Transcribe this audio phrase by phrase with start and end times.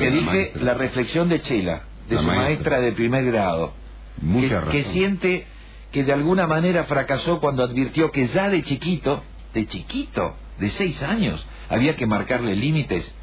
[0.00, 0.62] Que la dije maestra.
[0.62, 2.44] la reflexión de Chela, de La su maestra.
[2.46, 3.72] maestra de primer grado.
[4.20, 4.70] Mucha que, razón.
[4.72, 5.46] que siente
[5.92, 9.22] que de alguna manera fracasó cuando advirtió que ya de chiquito,
[9.54, 13.14] de chiquito, de seis años, había que marcarle límites.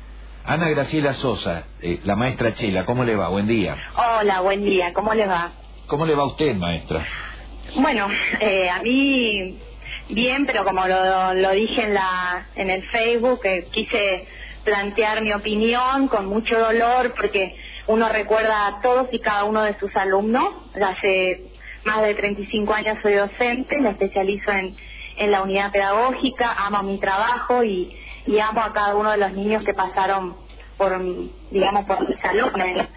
[0.45, 3.27] Ana Graciela Sosa, eh, la maestra Chela, ¿cómo le va?
[3.29, 3.75] Buen día.
[3.95, 5.51] Hola, buen día, ¿cómo les va?
[5.87, 7.05] ¿Cómo le va a usted, maestra?
[7.75, 8.07] Bueno,
[8.39, 9.57] eh, a mí
[10.09, 14.25] bien, pero como lo, lo dije en, la, en el Facebook, eh, quise
[14.67, 17.55] plantear mi opinión con mucho dolor porque
[17.87, 20.43] uno recuerda a todos y cada uno de sus alumnos.
[20.75, 21.45] Hace
[21.85, 24.75] más de 35 años soy docente, me especializo en,
[25.15, 29.31] en la unidad pedagógica, amo mi trabajo y, y amo a cada uno de los
[29.31, 30.35] niños que pasaron
[30.77, 31.01] por,
[31.49, 32.89] digamos, por mis salones.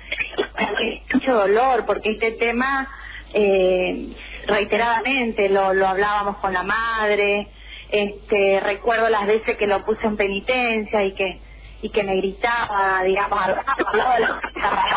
[1.14, 2.88] Mucho dolor porque este tema
[3.32, 4.12] eh,
[4.48, 7.46] reiteradamente lo, lo hablábamos con la madre,
[7.92, 11.40] este, recuerdo las veces que lo puse en penitencia y que
[11.82, 14.40] y que me gritaba, digamos, hablaba de la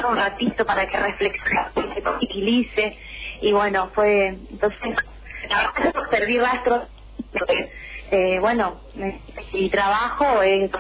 [0.09, 2.97] un ratito para que reflexione, se tranquilice
[3.41, 4.95] y bueno, fue, entonces,
[6.11, 6.39] perdí
[7.31, 7.71] porque,
[8.11, 8.81] eh, bueno,
[9.53, 10.71] mi trabajo es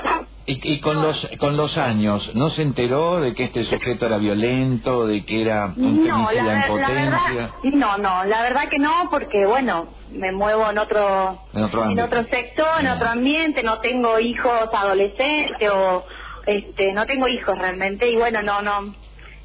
[0.45, 4.17] Y, y con los con los años, ¿no se enteró de que este sujeto era
[4.17, 6.93] violento, de que era un No, la, en la potencia?
[6.95, 11.83] verdad, no, no, la verdad que no, porque bueno, me muevo en otro, En otro
[11.83, 16.03] otro sector, en otro ambiente, no tengo hijos adolescentes o,
[16.45, 18.93] este, no tengo hijos realmente y bueno, no, no,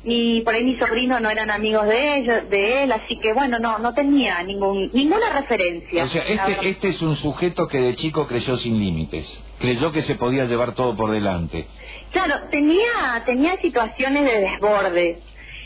[0.08, 3.58] ni por ahí mis sobrinos no eran amigos de ellos, de él, así que bueno,
[3.58, 6.04] no, no tenía ningún, ninguna referencia.
[6.04, 9.26] O sea, este, este es un sujeto que de chico creyó sin límites,
[9.60, 11.66] creyó que se podía llevar todo por delante.
[12.10, 15.18] Claro, tenía, tenía situaciones de desborde,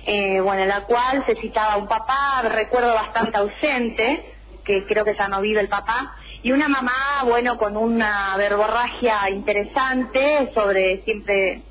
[0.04, 4.24] eh, bueno, en la cual se citaba un papá, recuerdo bastante ausente,
[4.64, 9.30] que creo que ya no vive el papá, y una mamá, bueno, con una verborragia
[9.30, 11.62] interesante sobre siempre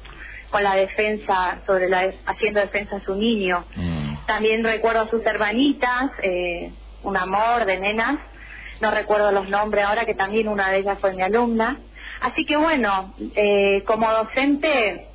[0.51, 3.63] con la defensa, sobre la haciendo defensa a su niño.
[3.75, 4.25] Mm.
[4.27, 6.71] También recuerdo a sus hermanitas, eh,
[7.03, 8.19] un amor de nenas,
[8.81, 11.77] no recuerdo los nombres ahora, que también una de ellas fue mi alumna.
[12.19, 15.07] Así que bueno, eh, como docente,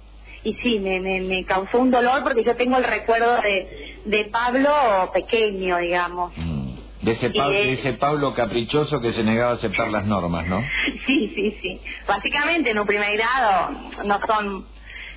[0.42, 4.24] y sí, me, me, me causó un dolor porque yo tengo el recuerdo de, de
[4.26, 6.32] Pablo pequeño, digamos.
[6.36, 6.66] Mm.
[7.02, 10.60] De ese, de ese Pablo caprichoso que se negaba a aceptar las normas, ¿no?
[11.06, 11.80] Sí, sí, sí.
[12.08, 13.70] Básicamente en un primer grado
[14.04, 14.66] no son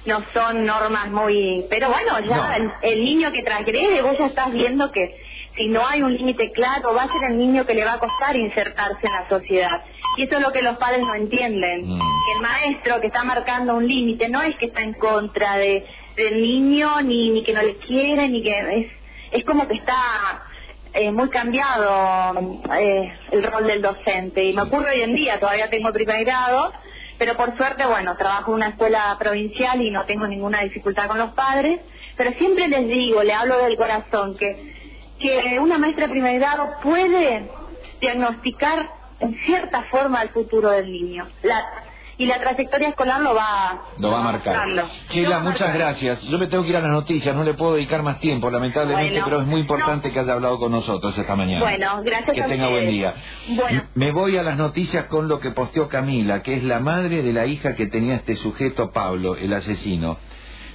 [0.05, 1.65] no son normas muy...
[1.69, 2.53] Pero bueno, ya No.
[2.55, 5.15] el, el niño que transgrede, vos ya estás viendo que
[5.55, 7.99] si no hay un límite claro, va a ser el niño que le va a
[7.99, 9.83] costar insertarse en la sociedad.
[10.17, 11.85] Y eso es lo que los padres no entienden.
[11.85, 11.99] Mm.
[11.99, 15.85] Que el maestro que está marcando un límite no es que está en contra de,
[16.16, 18.57] del niño, ni, ni que no le quiere, ni que...
[18.79, 18.87] Es,
[19.31, 20.43] es como que está
[20.93, 25.69] eh, muy cambiado eh, el rol del docente y me ocurre hoy en día, todavía
[25.69, 26.73] tengo primer grado,
[27.19, 31.19] pero por suerte, bueno, trabajo en una escuela provincial y no tengo ninguna dificultad con
[31.19, 31.81] los padres,
[32.16, 34.74] pero siempre les digo, le hablo del corazón, que,
[35.19, 37.50] que una maestra de primer grado puede
[38.00, 41.28] diagnosticar en cierta forma el futuro del niño.
[41.44, 41.88] La,
[42.19, 44.68] y la trayectoria escolar lo va, Lo va a marcar.
[44.68, 45.80] Lo Chela, va muchas marcando.
[45.80, 46.22] gracias.
[46.24, 49.12] Yo me tengo que ir a las noticias, no le puedo dedicar más tiempo, lamentablemente,
[49.13, 49.25] Bueno.
[49.25, 50.13] pero es muy importante No.
[50.13, 51.62] que haya hablado con nosotros esta mañana.
[51.62, 53.13] Bueno, gracias Que a tenga buen día.
[53.47, 53.84] Bueno.
[53.96, 57.34] Me voy a las noticias con lo que posteó Camila, que es la madre de
[57.34, 60.18] la hija que tenía este sujeto Pablo, el asesino.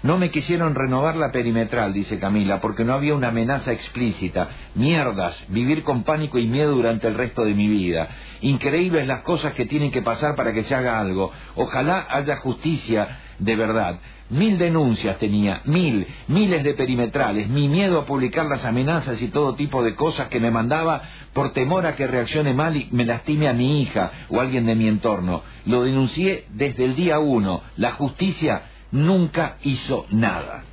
[0.05, 4.49] No me quisieron renovar la perimetral, dice Camila, porque no había una amenaza explícita.
[4.75, 8.07] Mierdas, vivir con pánico y miedo durante el resto de mi vida.
[8.43, 11.33] Increíbles las cosas que tienen que pasar para que se haga algo.
[11.55, 13.99] Ojalá haya justicia de verdad.
[14.29, 19.55] Mil denuncias tenía, mil, miles de perimetrales, mi miedo a publicar las amenazas y todo
[19.55, 21.01] tipo de cosas que me mandaba
[21.33, 24.75] por temor a que reaccione mal y me lastime a mi hija o alguien de
[24.75, 25.43] mi entorno.
[25.65, 27.63] Lo denuncié desde el día uno.
[27.77, 30.65] La justicia nunca hizo nada.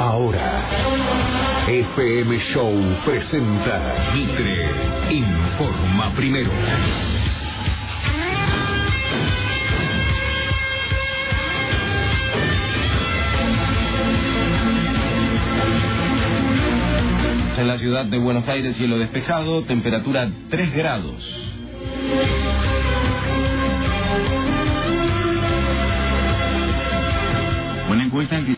[0.00, 0.62] Ahora,
[1.66, 2.72] FM Show
[3.04, 4.68] presenta Mitre
[5.10, 6.50] Informa Primero.
[17.56, 21.50] En la ciudad de Buenos Aires, cielo despejado, temperatura 3 grados.
[28.10, 28.56] Una encuesta en que